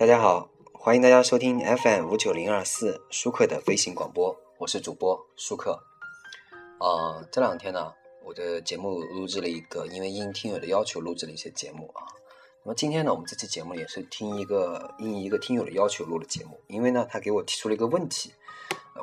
[0.00, 5.78] 大家好，欢迎大家收听 FM 五九零二四舒克的飞行广播，我是主播舒克。
[6.78, 7.92] 啊，这两天呢，
[8.24, 12.08] 我的节目录制了一个，因为应听友的要求录制了一些节目啊。
[12.64, 18.32] 那么今天呢，我们这期节目也是听一个应一个听友的要求录的节目，因为呢，他给我提出了一个问题，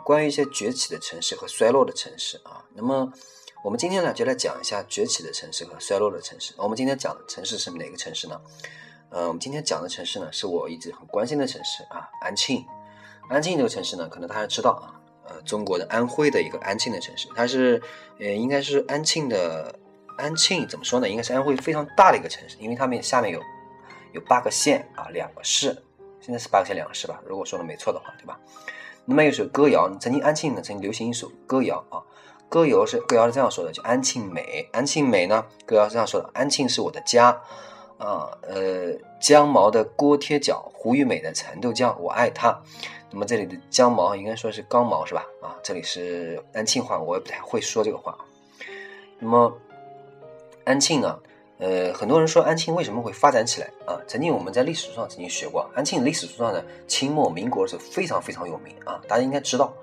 [0.03, 2.65] 关于一些崛起的城市和衰落的城市啊。
[2.73, 3.13] 那么
[3.63, 6.55] 我们今天呢，就来讲一下崛起的城市和衰落的城市。
[6.57, 8.41] 我们今天讲的城市是哪个城市呢？
[9.09, 12.65] 呃，我们今天讲的城市呢，是我一直很关心的城市啊，安庆。
[13.29, 17.81] 安庆这个城市呢，可能大家知道啊，呃，中国的安徽的一个安庆的城市，它是
[18.19, 19.73] 呃，应该是安庆的
[20.17, 21.07] 安庆怎么说呢？
[21.07, 23.41] 应该是安徽非常大的一个城市，因为它们下面有
[24.13, 25.67] 有八个县啊，两个市，
[26.19, 27.21] 现在是八个县两个市吧？
[27.25, 28.37] 如果说的没错的话，对吧？
[29.05, 32.03] 那么有首歌谣，曾经安庆呢曾经流行一首歌谣啊，
[32.49, 37.41] 歌谣是歌谣是这样说的，叫安庆美，安庆美呢，歌谣是这样说的，安庆是我的家。
[37.97, 42.61] 啊，呃，姜毛的锅贴饺，胡玉美的蚕豆浆，我爱它。
[43.09, 45.25] 那么这里的姜毛应该说是刚毛是吧？
[45.41, 48.15] 啊，这里是安庆话，我也不太会说这个话。
[49.17, 49.51] 那么
[50.63, 51.17] 安庆呢？
[51.57, 53.99] 呃，很多人说安庆为什么会发展起来啊？
[54.05, 59.73] 曾经我们在历史书上曾经学过，安庆历史书上呢，清末民国是非常非常有名啊，大家应该知道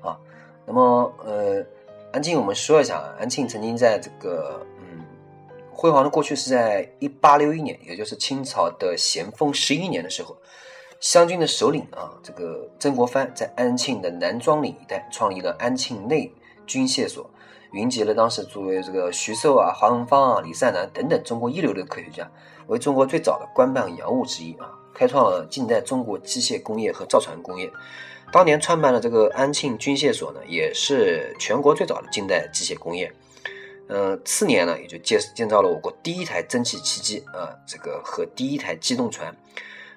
[0.00, 0.18] 啊。
[0.64, 1.62] 那么呃，
[2.12, 4.64] 安庆我们说一下，安庆曾经在这个。
[5.80, 10.36] 辉煌的过去是在一八六一年，也就是清朝的咸丰十一年的时候，
[10.98, 16.32] 湘军的首领啊，这个曾国藩在安庆的南庄岭一带创立了安庆内
[16.66, 17.30] 军械所，
[17.70, 22.28] 云集了当时作为这个徐寿啊、黄恒方啊、李善南等等中国一流的科学家，
[22.66, 27.70] 为中国最早的官办洋务之一啊，开创了近代中国机械工业和造船工业。
[28.32, 33.12] 当年创办了这个安庆军械所呢，也是全国最早的近代机械工业。
[33.90, 39.34] 嗯，次年呢，也就建建造了我国第一台蒸汽汽机啊，这个和第一台机动船，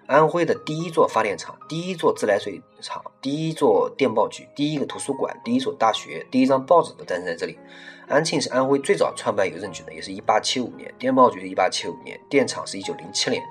[0.08, 7.60] 安徽的第一座发电厂、第一座自来水厂、第一座电报局、第一个图书馆、第一所大学、第一张报纸都诞生在这里。
[8.08, 13.42] 安庆是安徽最早创办邮政局的，也是一八七五年；电报局是一八七五年；电厂是一九零七年；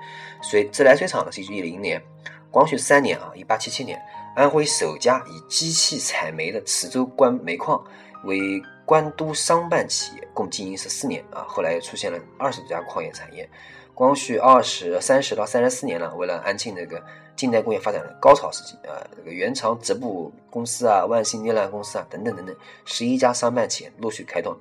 [0.41, 2.01] 水自来水厂呢是一九一零年。
[2.49, 4.01] 光绪三年啊，一八七七年，
[4.35, 7.79] 安徽首家以机器采煤的磁州关煤矿
[8.23, 8.59] 为。
[8.85, 13.49] 官督商办企业共经营十四年啊，后来又出现了二十多家矿业产业。
[13.93, 17.03] 光绪二十三十到三十四年呢，为了安庆这个
[17.35, 22.55] 近代工业发展的高潮时期啊，这个原厂织布公司啊、万兴捏烂公司啊等等等等，
[22.85, 24.57] 十一家商办企业陆续开动。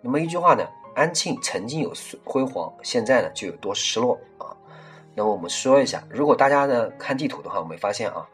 [0.00, 1.92] 那么一句话呢，安庆曾经有
[2.24, 4.56] 辉煌，现在呢就有多失落啊。
[5.14, 8.26] 那么我们说一下，如果大家呢看地图的话，我们发现啊，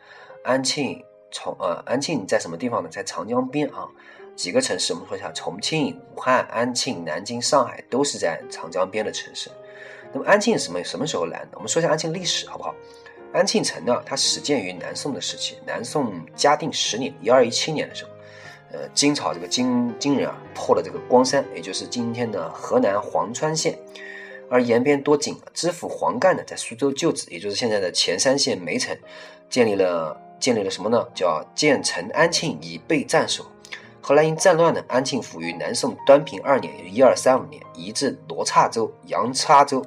[0.45, 1.03] 安庆
[1.33, 2.89] 从呃安庆在什么地方呢？
[2.91, 3.89] 在长江边啊。
[4.39, 9.51] 几个城市，我们说一下：重庆、武汉、安庆、南京、上海，都是在长江边的城市。
[10.13, 11.49] 那么安庆什么什么时候来的？
[11.55, 12.73] 我们说一下安庆历史，好不好？
[13.33, 18.11] 安庆城呢，它始建于南宋的时期，南宋嘉定十年（一二一七年）的时候，
[18.71, 23.77] 呃，金朝这个金金人啊，破了这个光山，也就是今天的河南潢川县，
[24.49, 28.97] 而沿边多景，知府黄干呢，在苏州旧址，也就是现在的潜山县梅城，
[29.51, 31.05] 建立了建立了什么呢？
[31.13, 33.45] 叫建成安庆，以备战守。
[34.09, 39.85] 后来因战乱呢，安庆府于南宋端平二年（也一二三五年）移至罗刹州、阳叉州，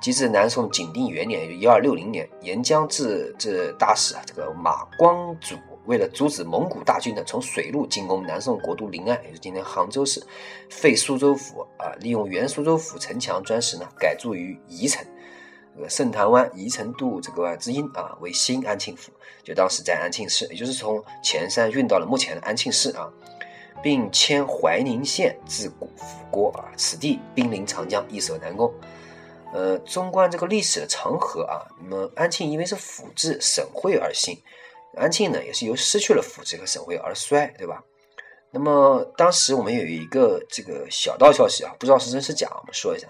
[0.00, 10.26] 及至南宋景定元年（也一二六零年），沿江至至大使啊，这个马光祖为了阻止蒙古大军呢从水路进攻南宋国都临安（也就是今天杭州市），
[10.72, 15.04] 废苏州府啊，利用原苏州府城墙砖石呢改筑于宜城。
[15.74, 19.10] 这个盛潭湾宜城渡这个之音啊，为新安庆府，
[19.42, 23.10] 就当时在安庆市，也就是从前山运到了目前的安庆市啊。
[23.82, 25.86] 并迁怀宁县至府
[26.30, 28.72] 郭啊，此地濒临长江，易守难攻。
[29.52, 34.40] 呃，纵观这个历史的长河啊，那么安庆因为是府治省会而兴，
[34.96, 37.84] 安庆呢也是由失去了府治和省会而衰，对吧？
[38.50, 43.06] 那么当时我们有一个这个小道消息啊，不知道是真是假，我们说一下，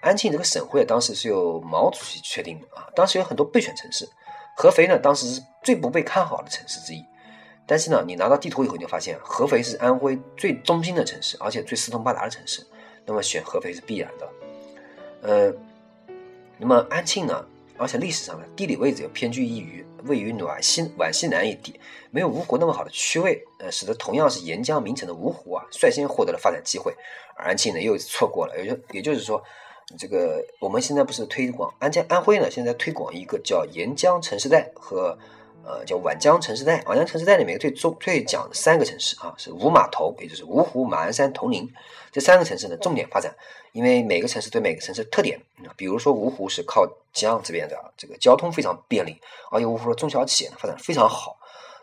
[0.00, 4.08] 安庆这个省会当时是由毛主席确定的啊，当时有很多备选城市，
[4.56, 7.04] 合肥呢当时是最不被看好的城市之一。
[7.68, 12.64] 但是呢，你拿到地图以后，你就发现合肥是安徽最中心的城市，而且最四通八达的城市，
[13.04, 14.28] 那么选合肥是必然的。
[15.22, 15.52] 呃，
[16.58, 17.44] 那么安庆呢，
[17.76, 21.80] 而且历史上呢，地理位置又偏居一隅，位于皖西皖西南一地，
[22.12, 26.94] 没有芜湖那么好的区位，呃，使得同样是沿江名城的芜湖啊，率先获得了发展机会，
[27.36, 28.56] 而安庆呢又错过了。
[28.56, 29.42] 也就也就是说，
[29.98, 35.18] 这个我们现在不是推广安江安徽呢，现在推广一个叫沿江城市带和。
[35.68, 36.80] 呃，叫皖江城市带。
[36.84, 41.68] 皖江城市带里面最重最讲三个城市啊，是五码头，也就是芜湖、马鞍山、铜陵
[42.12, 43.34] 这三个城市呢，重点发展。
[43.72, 45.40] 因为每个城市对每个城市特点，
[45.76, 51.36] 比如说芜湖是靠江这边的，这个交通非常便利，而且芜湖的中小企业呢发展非常好。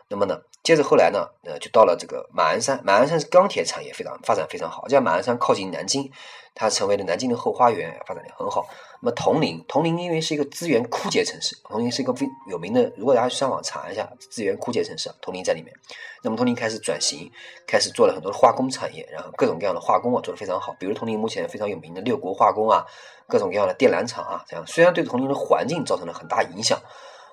[0.08, 2.78] 那么呢，接着后来呢，呃，就到了这个马鞍山。
[2.84, 6.10] 马鞍山是钢铁产业非常发展非常好，这样马鞍山靠近南京，
[6.54, 8.66] 它成为了南京的后花园，发展的很好。
[9.00, 15.74] 那么铜陵，铜陵因为是一个资源枯竭城市，铜陵是一个非有名的，如果大家上网查一下资源枯竭城市，铜陵在里面。
[16.22, 17.30] 那么铜陵开始转型，
[17.66, 20.74] 开始做了很多的化工产业，然后各种各样的化工啊做得非常好。
[20.78, 22.84] 比如铜陵目前非常有名的六国化工啊，
[23.26, 26.78] 各种各样的电缆厂啊，这样虽然对铜陵的环境造成了很大影响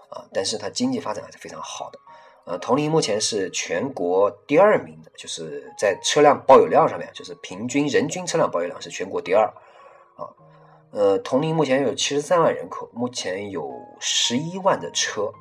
[0.10, 2.00] 啊，但是它经济发展还是非常好的。
[2.44, 9.46] 呃，铜陵目前是全国第二名的，就是在车辆保有量上面，就是平均人均车辆保有量是全国第二，
[10.18, 10.26] 啊，
[10.90, 15.32] 呃，铜陵目前有七十三万人口，目前有十一万的车，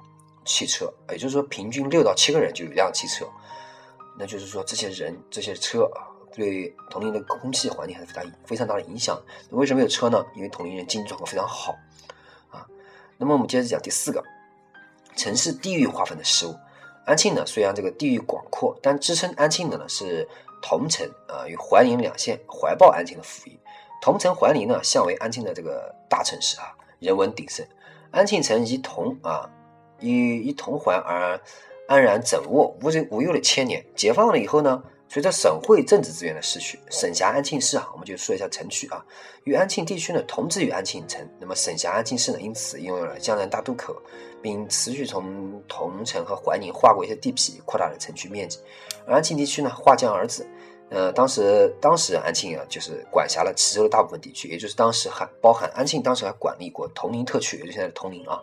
[0.45, 3.27] 汽车，也就是说平均六到七个人就有一辆汽车，
[4.19, 6.05] 那就是说这些人这些车啊，
[6.35, 9.19] 对铜陵的空气环境还是非常非常大的影响。
[9.53, 10.23] 为什么有车呢？
[10.37, 11.75] 因为铜陵人经济状况非常好，
[12.51, 12.67] 啊，
[13.17, 14.23] 那么我们接着讲第四个，
[15.17, 16.55] 城市地域划分的失误。
[17.11, 20.29] 安庆呢，虽然这个地域广阔，但支撑安庆的呢是
[20.63, 23.59] 桐城啊与怀宁两县怀抱安庆的福音。
[24.01, 27.67] 桐城、怀宁呢，向为安庆的这个大城市啊，人文鼎盛。
[28.13, 29.51] 安庆城以桐啊，
[29.99, 31.41] 以以桐环而
[31.89, 33.85] 安然枕卧，无人无忧的千年。
[33.97, 34.81] 解放了以后呢，
[35.11, 39.05] 随着省会政治资源的失去，省辖安庆市啊，我们就说一下城区啊，
[39.45, 41.21] 与安庆地区呢同治于安庆城。
[41.39, 43.95] 那么省辖安庆市呢，因此拥有了江南大渡口。
[44.43, 48.59] 并持续从桐城和怀宁划过一些地皮，扩大了城区面积。
[49.07, 50.47] 而安庆地区呢，划江而治。
[50.89, 58.41] 呃，当时当时安庆啊，就是管辖了池州的大部分地区，也就是当时还包含安庆，当时还管理过铜陵特区，也就是现在的铜陵啊。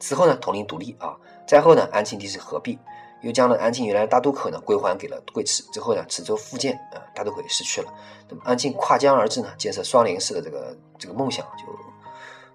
[0.00, 1.16] 此后呢，铜陵独立啊，
[1.46, 2.76] 再后呢，安庆地市合并，
[3.22, 5.62] 又将呢安庆原来的大渡口呢归还给了贵池。
[5.72, 7.92] 之后呢，池州复建啊，大渡口也失去了。
[8.28, 11.64] 那么安庆跨江而治呢，建设双联市的这个这个梦想就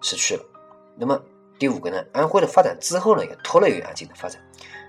[0.01, 0.43] 失去了。
[0.95, 1.19] 那么。
[1.59, 4.41] 第五个呢，安徽的发展之后呢，也拖累于安庆的发展。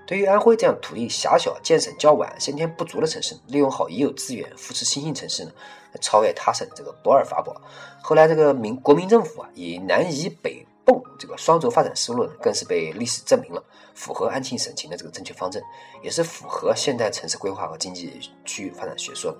[0.06, 5.52] 对于安徽这样土地狭小、建省较晚、先天不足的城市，利用好已有资源，扶持新兴城市呢，
[6.00, 7.54] 超越他省这个不二法宝。
[8.02, 13.62] 后来这个民国民政府啊，以南移北泵这个双轴发展思路呢，更是被历史证明了
[13.94, 15.62] 符合安庆省情的这个正确方针，
[16.02, 19.38] 也是符合现代城市规划和经济区域发展学说的。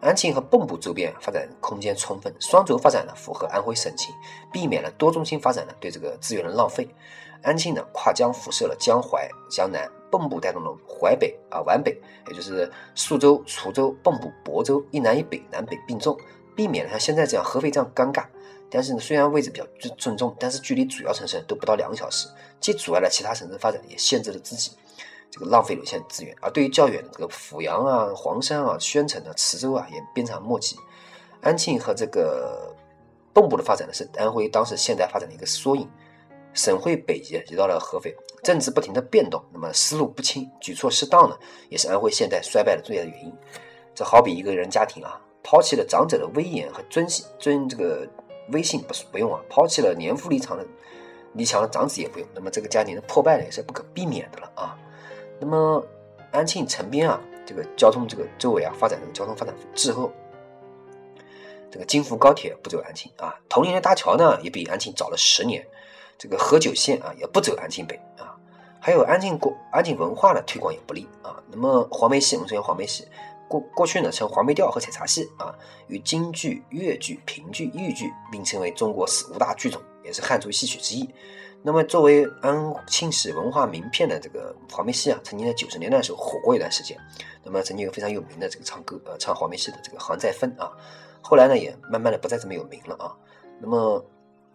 [0.00, 4.14] 安庆和蚌埠周边发展空间充分，双轴发展呢符合安徽省情，
[4.52, 6.88] 避免了多中心发展呢对这个资源的浪费。
[7.42, 16.16] 安庆呢跨江辐射了江淮、江南，蚌埠带动了淮北啊皖北，也就是宿州、滁州、蚌埠、亳州一南一北，南北并重，
[16.54, 18.24] 避免了像现在这样合肥这样尴尬。
[18.70, 22.28] 但是呢，虽然位置比较尊尊重，但是距离主要城市都不到两个小时，
[22.60, 24.72] 既阻碍了其他城市发展，也限制了自己。
[25.30, 30.76] 这个浪费有限资源，而对于较远的这个阜阳啊、黄山啊、宣城啊、磁州啊，也鞭长莫及。
[31.42, 32.74] 安庆和这个
[33.34, 35.88] 蚌埠的发展呢，是安徽当时现代发展的一个缩影。
[36.54, 41.36] 省会北移，移到了合肥，政治不停的变动，那么思路不清、举措失当呢，
[41.68, 43.32] 也是安徽现代衰败的最大的原因。
[43.94, 48.08] 这好比一个人家庭啊，抛弃了长者的威严和尊信尊这个
[48.50, 50.64] 微信不是不用啊，抛弃了年富力强的
[51.34, 54.78] 力强的长子也不用，那么这个家庭的破败呢，也是不可避免的了啊。
[55.38, 55.84] 那么，
[56.30, 60.10] 安庆城边啊，这个交通这个周围啊，发展这个交通发展滞后。
[61.68, 65.66] 这个京福高铁不走安庆啊，铜陵的大桥呢也比安庆早了十年。
[66.16, 68.34] 这个河九线啊也不走安庆北啊，
[68.80, 71.36] 还有安庆过安庆文化的推广也不利啊。
[71.50, 73.06] 那么黄梅戏，我们说黄梅戏，
[73.48, 75.54] 过过去呢称黄梅调和采茶戏啊，
[75.88, 81.08] 与京剧、越剧、评剧、豫剧并称为中国五大剧种，也是汉族戏曲之一。
[81.62, 86.96] 那么，作为安庆市文化名片的这个黄梅戏啊，曾经在九十年代的时候火过一段时间。
[87.42, 90.70] 那么，曾经有非常有名的这个唱歌呃唱黄梅戏的这个杭再芬啊，
[91.20, 93.16] 后来呢也慢慢的不再这么有名了啊。
[93.60, 94.04] 那么，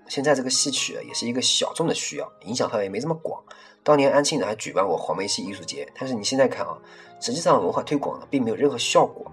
[0.08, 3.44] 现在这个戏曲啊，也是一个小众的需要，影响范围没这么广。
[3.84, 6.78] 当年安庆呢还举办过黄梅戏艺术节，但是你现在看啊，
[7.20, 9.32] 实际上文化推广呢并没有任何效果。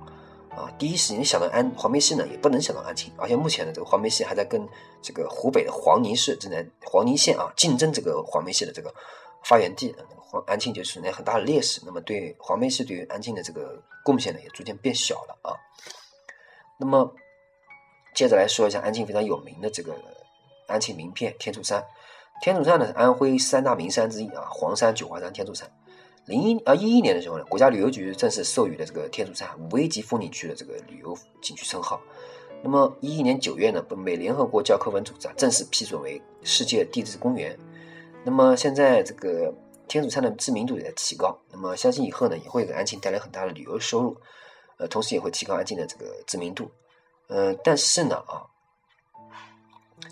[0.50, 4.66] 啊，第一时间想到安黄梅戏呢，也不能想到安庆，而且目前呢，这个黄梅戏还在跟
[5.00, 8.92] 这个湖北的黄泥市正在黄泥县啊竞争这个黄梅戏的这个
[9.44, 11.80] 发源地，黄安庆就存在很大的劣势。
[11.86, 15.54] 那么对黄梅戏对于安庆的这个贡献呢，也逐渐变小了啊。
[16.80, 17.14] 那么
[18.14, 19.94] 接着来说一下安庆非常有名的这个
[20.66, 21.84] 安庆名片天柱山，
[22.40, 25.70] 天柱山呢是安徽三大名山之一啊，黄山、九华山、天柱山。
[26.26, 32.00] 零一啊一一年的时候呢，国家旅游局正式授予了这个天柱山五 A 级风景区的这个旅游景区称号。
[32.62, 37.58] 那么一一年九月呢，被联合国教科文组织啊正式批准为世界地质公园。
[38.24, 39.52] 那么现在这个
[39.86, 41.38] 天竺山的知名度也在提高。
[41.50, 44.16] 那么相信以后呢，也会给安庆带来很大的旅游收入，
[44.78, 46.70] 呃，同时也会提高安庆的这个知名度。
[47.28, 48.44] 嗯，但是呢，啊，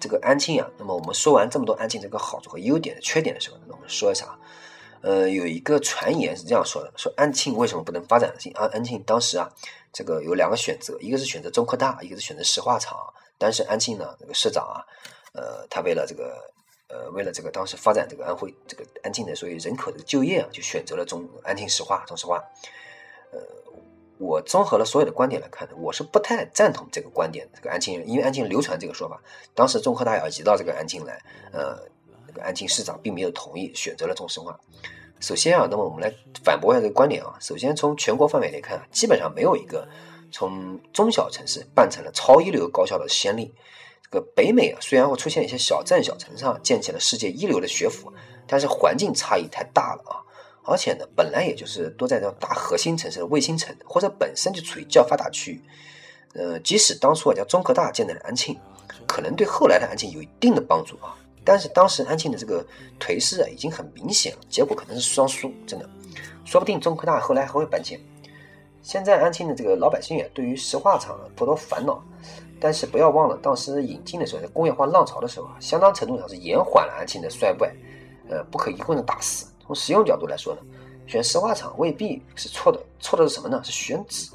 [0.00, 4.38] 这个安庆啊，那么我们说完这么多安庆这个好处和优点的缺点的时候，那我们说一下啊，
[5.02, 8.33] 呃，有一个传言是这样说的：说安庆为什么不能发展？
[8.55, 9.50] 安安庆当时啊，
[9.93, 12.97] 这个有两个选择，一个是选择中科大，一个是选择石化厂。
[13.38, 14.85] 但是安庆呢，这个市长啊，
[15.35, 16.55] 呃，他为了这个。
[16.88, 22.37] 呃，为了这个当时发展这个安徽这个安庆的所以人口的就业啊，就选择了中安庆石化中石化。
[23.33, 23.40] 呃，
[24.18, 27.46] 我综合了所有的观点来看呢，我是不太赞同这个观点。
[27.54, 29.20] 这个安庆，因为安庆流传这个说法，
[29.54, 31.20] 当时中科大要移到这个安庆来，
[31.52, 31.78] 呃，
[32.26, 34.58] 这个安庆市长并没有同意，选择了中石化。
[35.20, 36.12] 首先啊，那么我们来
[36.44, 37.37] 反驳一下这个观点啊。
[37.40, 39.87] 首先从全国范围来看，基本上没有一个
[40.32, 43.54] 从中小城市办成了超一流高校的先例。
[44.02, 48.12] 这个北美啊，虽然会出现一些小镇小城上建起了世界一流的学府，
[48.46, 50.23] 但是环境差异太大了啊！
[50.66, 55.62] 而且呢，本来也就是多在这种大核心城市的卫星城，或者本身就处于较发达区域。
[56.35, 58.58] 呃，即使当初啊叫中科大建在安庆，
[59.06, 61.16] 可能对后来的安庆有一定的帮助啊。
[61.44, 62.66] 但是当时安庆的这个
[62.99, 65.88] 颓势啊已经很明显了，结果可能是双输，真的，
[66.44, 67.99] 说不定中科大后来还会搬迁。
[68.82, 72.02] 现在安庆的这个老百姓啊，对于石化厂颇多烦恼。
[72.58, 77.75] 但是不要忘了，当时引进的时候，在工业化浪潮的时候啊，相当程度上是延缓了安庆的衰败，
[78.30, 79.46] 呃，不可一棍子打死。
[79.66, 80.61] 从实用角度来说呢，
[81.06, 83.61] 选石化厂未必是错的，错的是什么呢？
[83.64, 84.30] 是选址。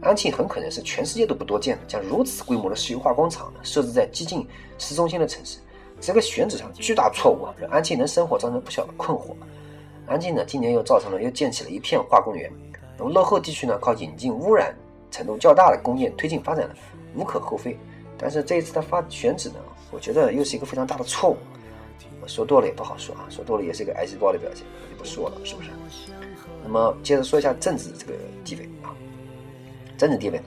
[0.00, 4.46] 安庆很可能是全世界都不多见的，将如此规模的石油化工厂呢设置在激进
[4.78, 5.58] 市中心的城市，
[6.00, 9.34] 这个选址上巨大错误啊，让安庆人生活造成不小的困惑。
[10.06, 12.48] 安庆呢，今年又造成了又建起了一片化工园，
[12.96, 14.72] 那么落后地区呢，靠引进污染
[15.10, 16.74] 程度较大的工业推进发展呢。
[17.16, 17.76] 无可厚非，
[18.16, 19.56] 但是这一次他发选址呢，
[19.90, 21.36] 我觉得又是一个非常大的错误。
[22.28, 25.70] 说多了也不好说啊，说多了也是一个癌细胞的表现，就不说了，是不是？
[26.62, 28.12] 那么接着说一下政治这个
[28.44, 28.94] 地位啊，
[29.96, 30.44] 政治地位呢，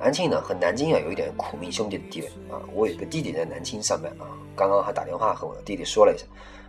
[0.00, 2.62] 安庆呢和南京啊有一点苦命兄弟的地位啊。
[2.72, 6.24] 我有一个弟弟在南京上班啊，刚刚还打电话和我的弟弟说了一下，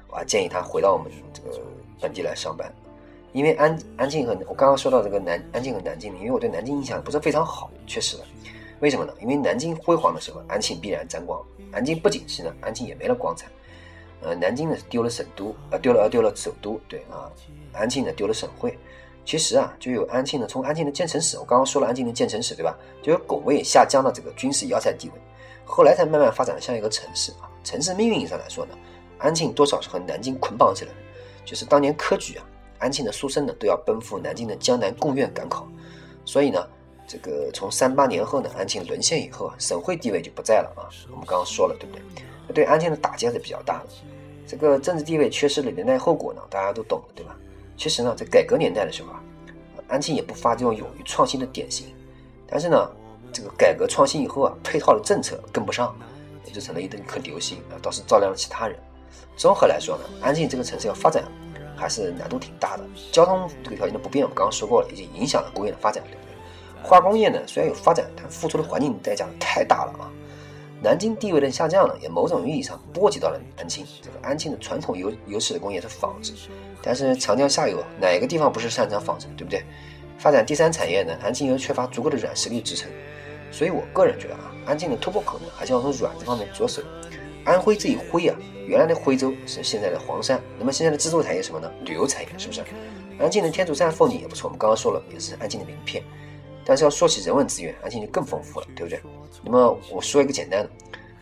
[0.09, 1.61] 我还建议他回到我们这个
[2.01, 2.73] 本地来上班，
[3.33, 8.23] 因为安安庆和我刚刚说到这个南安庆和南京，因为我对南京印象不是非常好，确实的。
[8.79, 9.13] 为什么呢？
[9.19, 11.39] 因为南京辉煌的时候，安庆必然沾光；
[11.71, 13.47] 南京不景气呢，安庆也没了光彩。
[14.21, 17.31] 呃，南京呢丢了省都，呃丢了呃丢了首都，对啊，
[17.73, 18.77] 安庆呢丢了省会。
[19.25, 22.77] 其实啊，就有安庆呢，从安庆的建成史，我刚刚说了安庆的建成史，对吧？
[23.01, 25.13] 就有拱卫下江的这个军事要塞地位，
[25.65, 27.51] 后来才慢慢发展的像一个城市啊。
[27.63, 28.77] 城市命运上来说呢，
[29.17, 30.97] 安庆多少是和南京捆绑起来的。
[31.45, 32.45] 就是当年科举啊，
[32.79, 35.67] 安庆的书生呢都要奔赴南京的江南贡院赶考，
[36.25, 36.65] 所以呢。
[37.09, 40.91] 这个从三八年后呢，安庆沦陷以后啊，省会地位就不在了啊。
[41.09, 42.01] 我们刚刚说了，对不对？
[42.53, 43.87] 对安庆的打击还是比较大的。
[44.47, 47.35] 这个政治地位缺失的连带后果呢，大家都懂的，对吧？
[47.75, 49.21] 其实呢，在改革年代的时候啊，
[49.87, 51.87] 安庆也不乏这种勇于创新的典型。
[52.47, 52.89] 但是呢，
[53.33, 55.93] 这个改革创新以后啊，配套的政策跟不上，
[56.45, 58.79] 也就成了一颗流星啊，倒是照亮了其他人。
[59.35, 61.25] 综合来说呢，安庆这个城市要发展
[61.75, 62.83] 还是难度挺大的。
[63.11, 66.01] 交通这个条件的不便，我们刚刚说过了，已经影响了工业的发展。
[66.05, 66.27] 对不对
[66.81, 70.09] 化工业呢，虽然有发展，但付出的环境代价太大了啊！
[70.81, 73.85] 南京地位的下降呢，也某种意义上波及到了安庆。
[74.01, 76.33] 这个安庆的传统优优势的工业是纺织，
[76.81, 79.63] 但是长江下游哪个地方不是擅长纺织，对不对？
[80.19, 82.89] 发展第三产业呢，安庆又缺乏足够的软实力支撑，
[83.51, 86.81] 所以我个人觉得啊，安庆的突破口呢，还是要从软这方面着手。
[87.43, 88.35] 安徽这一徽啊，
[88.67, 91.71] 原来的徽州是现在的黄山，那么现在的支柱产业什么呢？
[91.85, 92.61] 旅游产业是不是？
[93.19, 96.03] 安庆的天柱山风景也不错，我们刚刚说了，也是安庆的名片。
[96.67, 98.99] 但是要说起人文资源，安庆就更丰富了，对不对？
[99.41, 100.69] 那么我说一个简单的，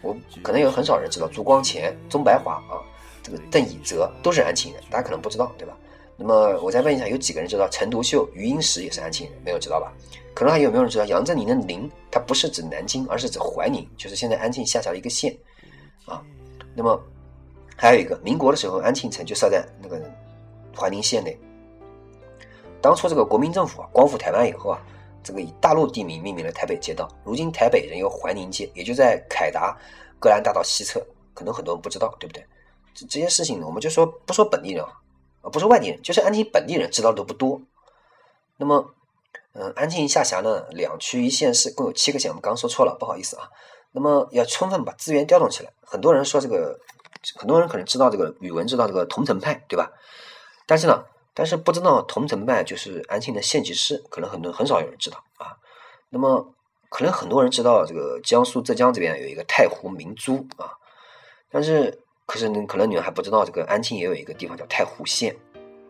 [0.02, 2.82] 我可能有很少人知道，朱光潜、钟白华啊，
[3.22, 5.78] 这个邓以泽都是安庆人，大家可能不知道，对吧？
[6.18, 9.40] 那么我再问一下，有几个人知道陈独秀、余英时也是安庆人？
[9.46, 9.94] 没有知道吧？
[10.34, 15.32] 可能还有没有人知道杨振宁的宁，它不是指南京，而是指怀宁，就是现在安庆下辖的一个县
[16.06, 16.24] 啊。
[16.74, 17.00] 那么
[17.76, 20.02] 还有一个，民国的时候，安庆城就设在那个
[20.76, 21.38] 怀宁县内。
[22.82, 24.82] 当初这个国民政府啊，光复台湾以后啊。
[25.26, 29.76] 这个以大陆地名命名的台北街道，如今台北仍有怀宁街，也就在凯达
[30.20, 31.04] 格兰大道西侧，
[31.34, 32.46] 可能很多人不知道，对不对？
[32.94, 37.60] 这这些事情，我们就说不说本地人啊，不说外地人，就是安庆本地人知道的都不多。
[38.58, 38.94] 那么，
[39.54, 43.50] 嗯，安庆下辖呢两区一县市，共有七个县，我们刚刚说错了，不好意思啊。
[43.92, 46.80] 那么要充分把资源调动起来，很多人说这个，
[47.36, 49.92] 很多人可能知道这个语文，知道这个桐城派，对吧？
[50.68, 51.04] 但是呢。
[51.36, 55.58] 但是不知道桐城派就是安庆的县级市，可能很多很少有人知道啊。
[56.10, 56.54] 那么
[56.90, 60.72] 可能很多人知道这个江苏、浙江这边有一个太湖明珠啊，
[61.52, 65.36] 但是可是可能你们还不知道这个安庆也有一个地方叫太湖县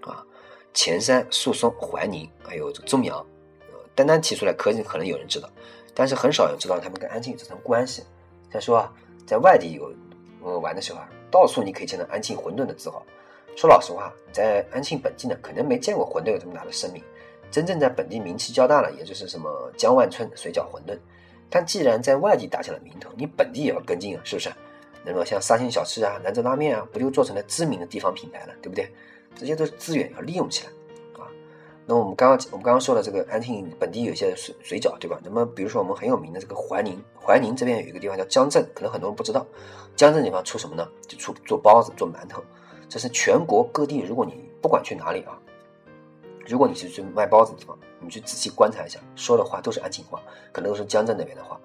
[0.02, 0.25] 啊。
[0.74, 3.18] 潜山、宿松、怀宁，还有这个中阳，
[3.72, 5.50] 呃，单单提出来，可能可能有人知道，
[5.94, 8.04] 但是很少人知道他们跟安庆有这层关系。
[8.52, 8.92] 再说啊，
[9.25, 9.94] 在外地有
[10.44, 13.06] 呃玩的时候啊，到处你可以见到安庆馄饨的字号。
[13.56, 17.02] 说老实话，在安庆本地呢，可能没见过馄饨有这么大的声名。
[17.50, 20.98] 真正在本地名气较大了，也就是什么江万春水饺馄饨。
[21.50, 24.52] 但既然在外地打下了名头，你本地也要跟进啊，是不是？
[25.06, 28.92] 那么像沙县小吃啊、兰州拉面啊，不就做成了知名的地方品牌了，对不对？
[29.36, 30.72] 这些都是资源要利用起来
[31.24, 31.30] 啊。
[31.86, 35.18] 那我们刚刚我们刚刚说的这个安庆本地有一些水水饺，对吧？
[35.24, 39.46] 那么比如说我们很有名的这个怀宁，怀宁这边有一个地方叫江镇，可能很多人不知道，
[39.96, 40.86] 江镇地方出什么呢？
[41.08, 42.44] 就出做包子、做馒头。
[42.89, 45.38] 这是全国各地，如果你不管去哪里啊，
[46.48, 51.60] 如果你是去卖包子的地方，你去仔细观察一下，说的话都是安庆话，可能都是江浙那边的话。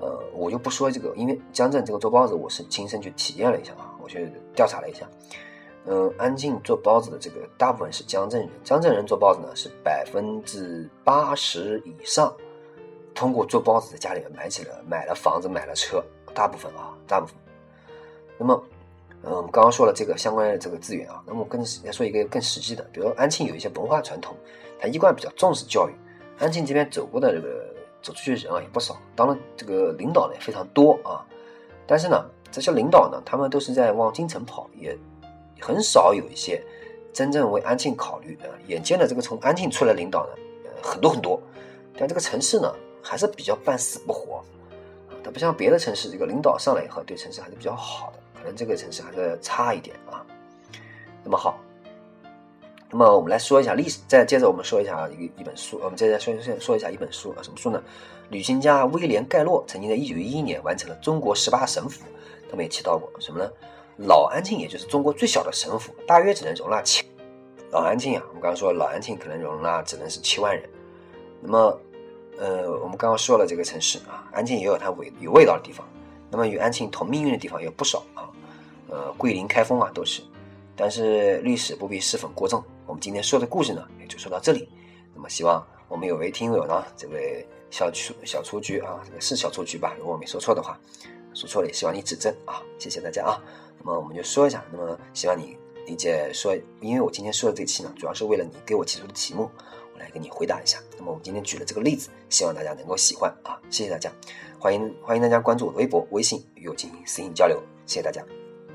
[0.00, 5.08] 呃，我就不说这个，因为江浙这个做包子，我是亲身去体验了一下啊，我去调查了一下。
[5.84, 12.32] 嗯，安庆做包子的这个大部分是江浙人，江浙人做包子呢是百分之八十以上，
[13.14, 16.04] 通过做包子在家里面买起了买了房子买了车，
[16.34, 17.36] 大部分啊大部分。
[18.38, 18.60] 那么，
[19.24, 24.36] 嗯，我们刚刚说了这个相关的这个资源啊，那么更来说一个更实际的，比如安庆有一些文化传统，
[24.80, 25.92] 它一贯比较重视教育，
[26.38, 27.70] 安庆这边走过的这个。
[28.04, 31.22] 走出去的人啊也不少，当然这个领导呢也非常多啊，
[31.86, 34.98] 但是呢这些领导呢他们都是在往京城跑，也
[35.60, 36.60] 很少有一些
[37.12, 38.50] 真正为安庆考虑啊。
[38.66, 40.32] 眼见的这个从安庆出来领导呢，
[40.64, 41.40] 呃很多很多，
[41.96, 44.42] 但这个城市呢还是比较半死不活啊，
[45.22, 50.26] 它不像别的城市，这个领导上来以后对城市还是比较好的，可能这个城市还是差一点啊。
[51.22, 51.56] 那么好。
[52.90, 57.82] 那么我们来说一下历史，再接着我们说一下一个一本书，我们再再说说说一下一本书啊，什么书呢？
[58.28, 62.02] 旅行家威廉盖洛曾经在一九一一年完成了中国十八省府，
[62.50, 63.50] 他们也提到过什么呢？
[63.96, 67.04] 老安庆也就是中国最小的省府，大约只能容纳七。
[67.70, 70.68] 老安庆啊，我们刚刚说老安庆可能容纳只能是七万人。
[71.40, 71.80] 那么，
[72.38, 75.86] 呃，我们刚刚说了这个城市啊，安庆也有它味有味道的地方。
[76.32, 78.24] 那么与安庆同命运的地方有不少啊，
[78.88, 80.22] 呃，桂林、开封啊都是。
[80.74, 82.64] 但是历史不必侍奉过重。
[82.86, 84.66] 我们今天说的故事呢，也就说到这里。
[85.14, 89.94] 那么，希望我们有位听友呢，这位小雏小雏菊啊，这个是小雏菊吧？
[89.98, 90.80] 如果我没说错的话，
[91.34, 93.38] 说错了也希望你指正啊，谢谢大家啊。
[93.78, 99.50] 那么我们就说一下，那么希望你理解说，因为我今天说的这期呢，主要是为了你给我提出的题目，
[99.94, 100.78] 我来给你回答一下。
[100.96, 104.12] 那么我们今天举了这个例子，希望大家能够喜欢啊，谢谢大家，
[104.58, 108.24] 欢迎欢迎大家关注我的微博、微信与我进行私信交流，谢谢大家，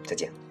[0.05, 0.46] 再见。